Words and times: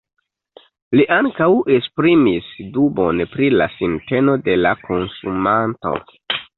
Li 0.99 1.05
ankaŭ 1.17 1.49
esprimis 1.75 2.49
dubon 2.79 3.23
pri 3.37 3.53
la 3.61 3.71
sinteno 3.77 4.39
de 4.49 4.61
la 4.67 4.77
konsumanto. 4.85 5.99